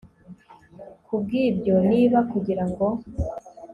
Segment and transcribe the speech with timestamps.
[1.05, 2.87] ku bw ibyo niba kugira ngo